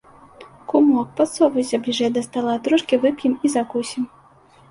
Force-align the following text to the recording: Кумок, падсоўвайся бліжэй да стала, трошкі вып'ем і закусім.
Кумок, 0.71 1.11
падсоўвайся 1.19 1.79
бліжэй 1.87 2.09
да 2.17 2.23
стала, 2.27 2.55
трошкі 2.67 2.95
вып'ем 3.05 3.35
і 3.47 3.51
закусім. 3.57 4.03